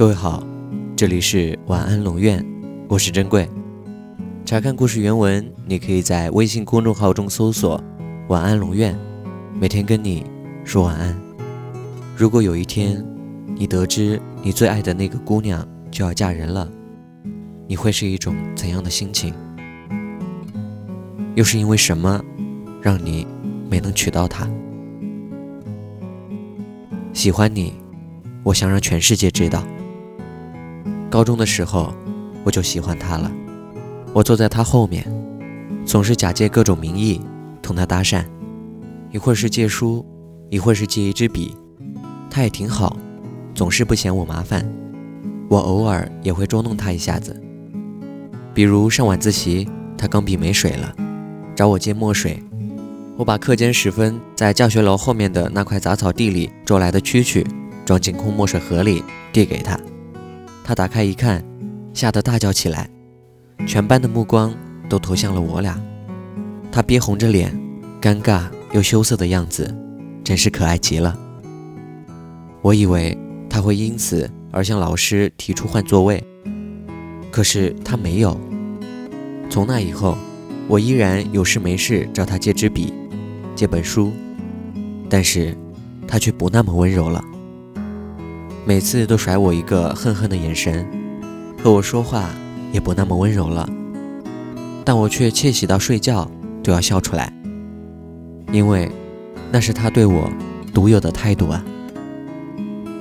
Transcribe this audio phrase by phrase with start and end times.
[0.00, 0.42] 各位好，
[0.96, 2.42] 这里是晚安龙院，
[2.88, 3.46] 我是珍贵。
[4.46, 7.78] 查看故事原文，你可以在微信公众号中搜索
[8.28, 8.98] “晚安龙院”，
[9.60, 10.24] 每天跟你
[10.64, 11.14] 说晚安。
[12.16, 13.04] 如果有一天
[13.54, 16.66] 你得知你最爱的那个姑娘就要嫁人了，
[17.68, 19.34] 你会是一种怎样的心情？
[21.34, 22.18] 又是因为什么
[22.80, 23.26] 让你
[23.68, 24.48] 没能娶到她？
[27.12, 27.74] 喜欢你，
[28.42, 29.62] 我想让全世界知道。
[31.10, 31.92] 高中的时候，
[32.44, 33.30] 我就喜欢他了。
[34.12, 35.04] 我坐在他后面，
[35.84, 37.20] 总是假借各种名义
[37.60, 38.24] 同他搭讪，
[39.10, 40.06] 一会儿是借书，
[40.50, 41.56] 一会儿是借一支笔。
[42.30, 42.96] 他也挺好，
[43.56, 44.64] 总是不嫌我麻烦。
[45.48, 47.38] 我偶尔也会捉弄他一下子，
[48.54, 49.68] 比如上晚自习，
[49.98, 50.94] 他钢笔没水了。
[51.56, 52.40] 找我借墨水，
[53.16, 57.44] 我把课间时分在教学楼后面的那块杂草地里捉来的蛐蛐
[57.84, 59.78] 装进空墨水盒里递给他，
[60.70, 61.44] 他打开一看，
[61.92, 62.88] 吓得大叫起来，
[63.66, 64.54] 全班的目光
[64.88, 65.76] 都投向了我俩，
[66.70, 67.52] 他憋红着脸，
[68.00, 69.76] 尴尬又羞涩的样子，
[70.22, 71.18] 真是可爱极了。
[72.62, 76.22] 我以为他会因此而向老师提出换座位，
[77.32, 78.40] 可是他没有。
[79.50, 80.16] 从那以后。
[80.68, 82.94] 我依然有事没事找他借支笔，
[83.56, 84.12] 借本书，
[85.08, 85.52] 但是
[86.06, 87.24] 他却不那么温柔了。
[88.64, 90.86] 每次都甩我一个恨恨的眼神，
[91.62, 92.30] 和我说话
[92.72, 93.68] 也不那么温柔了。
[94.84, 96.30] 但我却窃喜到睡觉
[96.62, 97.32] 都要笑出来，
[98.52, 98.90] 因为
[99.50, 100.30] 那是他对我
[100.74, 101.64] 独有的态度啊。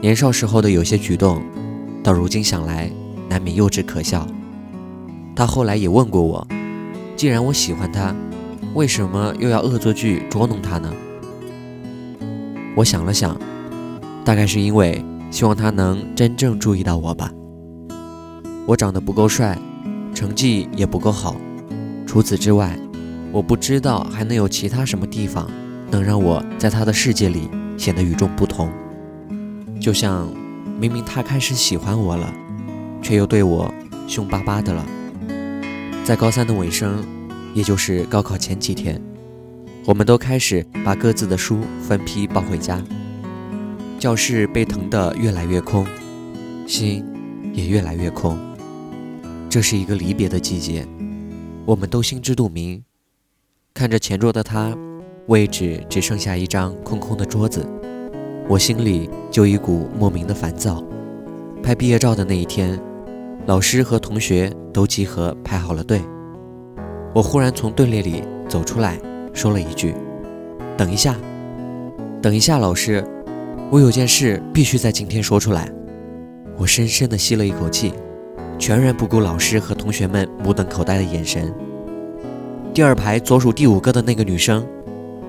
[0.00, 1.42] 年少时候的有些举动，
[2.02, 2.90] 到如今想来
[3.28, 4.26] 难免幼稚可笑。
[5.34, 6.46] 他后来也问过我。
[7.16, 8.14] 既然我喜欢他，
[8.74, 10.92] 为什么又要恶作剧捉弄他呢？
[12.76, 13.38] 我想了想，
[14.22, 17.30] 大概是因为希望他能真正注意到我吧。
[18.66, 19.58] 我长得不够帅，
[20.14, 21.36] 成绩也不够好，
[22.06, 22.78] 除此之外，
[23.32, 25.48] 我不知道还能有其他什么地方
[25.90, 28.70] 能让我在他的世界里显得与众不同。
[29.80, 30.26] 就像
[30.80, 32.32] 明明他开始喜欢我了，
[33.02, 33.72] 却又对我
[34.08, 34.84] 凶巴巴的了。
[36.04, 37.04] 在高三的尾声，
[37.52, 39.00] 也就是高考前几天，
[39.84, 42.82] 我们都开始把各自的书分批抱回家。
[43.98, 45.86] 教室被腾得越来越空，
[46.66, 47.04] 心
[47.52, 48.38] 也越来越空。
[49.48, 50.86] 这是一个离别的季节，
[51.64, 52.82] 我们都心知肚明。
[53.72, 54.76] 看着前桌的他，
[55.28, 57.66] 位置只剩下一张空空的桌子，
[58.48, 60.84] 我心里就一股莫名的烦躁。
[61.62, 62.78] 拍毕业照的那一天。
[63.46, 66.00] 老师和同学都集合排好了队，
[67.14, 68.98] 我忽然从队列里走出来，
[69.32, 69.94] 说了一句
[70.76, 71.14] ：“等一下，
[72.20, 73.06] 等一下，老师，
[73.70, 75.70] 我有件事必须在今天说出来。”
[76.58, 77.92] 我深深地吸了一口气，
[78.58, 81.52] 全然不顾老师和同学们目瞪口呆的眼神。
[82.72, 84.66] 第二排左数第五个的那个女生，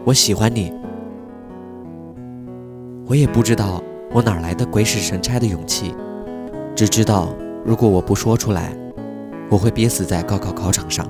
[0.05, 0.71] 我喜欢你。
[3.05, 5.93] 我也不知道我哪来的鬼使神差的勇气，
[6.75, 7.33] 只知道。
[7.65, 8.73] 如果我不说出来，
[9.49, 11.05] 我会憋死在高考考场上。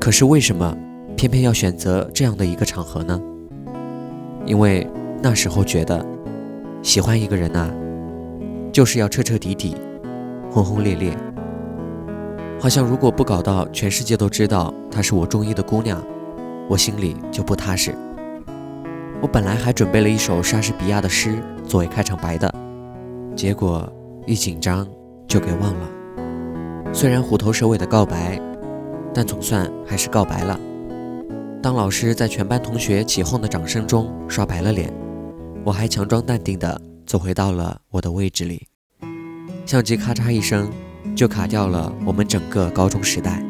[0.00, 0.76] 可是为什么
[1.16, 3.20] 偏偏要选择这样的一个场合呢？
[4.44, 4.84] 因为
[5.28, 6.06] 那时候觉得，
[6.84, 7.68] 喜欢一个人呐，
[8.72, 9.76] 就是要彻彻底底、
[10.48, 11.12] 轰轰烈烈。
[12.60, 16.00] 好像如果不搞到全世界都知道她是我中意的姑娘，
[16.68, 17.92] 我心里就不踏实。
[19.20, 21.34] 我本来还准备了一首莎士比亚的诗
[21.66, 22.54] 作为开场白的，
[23.34, 23.92] 结果
[24.26, 24.86] 一紧张。
[25.26, 25.88] 就给忘了。
[26.92, 28.40] 虽然虎头蛇尾的告白，
[29.12, 30.56] 但总算还是告白了。
[31.60, 34.88] 当老师在全班同学起哄的掌声中刷白了脸，
[35.66, 38.68] 我还强装淡定地走回到了我的位置里。
[39.66, 40.70] 相机咔嚓一声
[41.16, 43.44] 就卡掉了我们整个高中时代。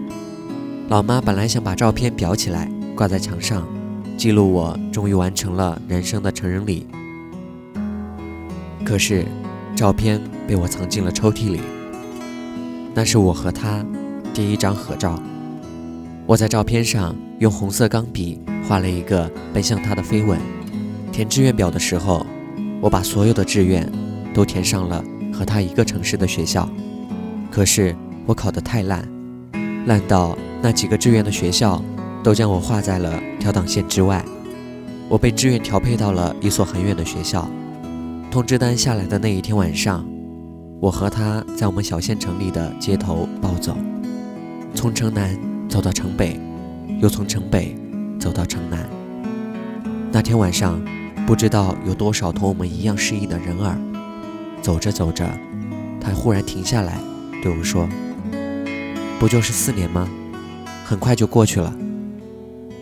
[0.88, 3.68] 老妈本来想把照片裱起来挂在墙上，
[4.16, 6.86] 记录我终于完成了人生的成人礼。
[8.84, 9.26] 可是。
[9.76, 10.18] 照片
[10.48, 11.60] 被我藏进了抽屉里，
[12.94, 13.84] 那是我和他
[14.32, 15.22] 第一张合照。
[16.24, 20.40] 我在照片上用红色钢笔画了一个奔向他的飞吻。
[21.16, 22.26] 填志愿表的时候，
[22.78, 23.90] 我把所有的志愿
[24.34, 25.02] 都填上了
[25.32, 26.68] 和他一个城市的学校。
[27.50, 27.96] 可是
[28.26, 29.02] 我考得太烂，
[29.86, 31.82] 烂到那几个志愿的学校
[32.22, 34.22] 都将我划在了调档线之外。
[35.08, 37.48] 我被志愿调配到了一所很远的学校。
[38.30, 40.06] 通知单下来的那一天晚上，
[40.82, 43.74] 我和他在我们小县城里的街头暴走，
[44.74, 45.34] 从城南
[45.66, 46.38] 走到城北，
[47.00, 47.74] 又从城北
[48.20, 48.86] 走到城南。
[50.12, 50.78] 那天晚上，
[51.26, 53.76] 不知道有多少同我们一样失意的人儿，
[54.62, 55.28] 走着走着，
[56.00, 57.00] 他忽然停下来
[57.42, 57.88] 对我说
[59.18, 60.08] ：“不就是四年吗？
[60.84, 61.74] 很快就过去了。”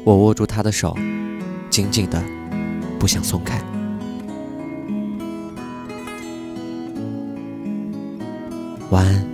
[0.04, 0.94] 我握住他的手，
[1.70, 2.22] 紧紧的，
[2.98, 3.58] 不想松开。
[8.90, 9.33] 晚安。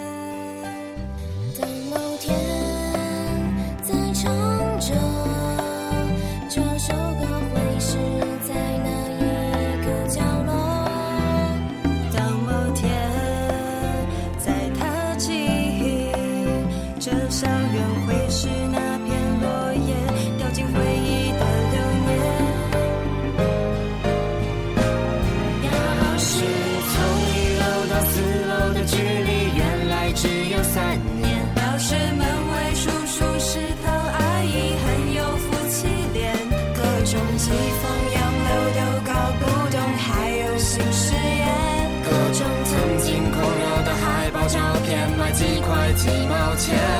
[45.41, 46.90] 几块几毛钱。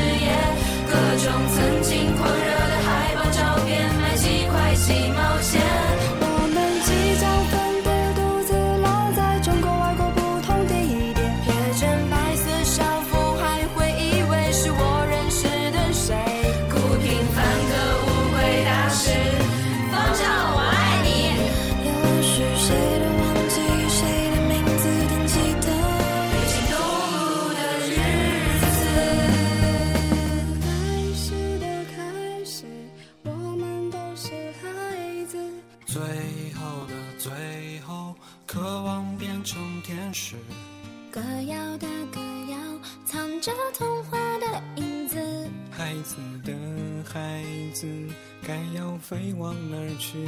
[0.00, 0.32] 事业，
[0.86, 5.39] 各种曾经狂热的海报照片，买几块几毛
[38.46, 40.36] 渴望变成天使。
[41.10, 42.20] 歌谣的歌
[42.50, 42.56] 谣，
[43.04, 45.18] 藏着童话的影子。
[45.70, 46.52] 孩子的
[47.04, 47.86] 孩子，
[48.46, 50.18] 该要飞往哪儿去？